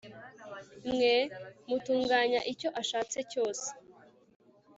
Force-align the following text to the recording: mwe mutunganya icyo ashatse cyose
mwe 0.91 1.15
mutunganya 1.67 2.39
icyo 2.51 2.69
ashatse 2.81 3.19
cyose 3.31 3.67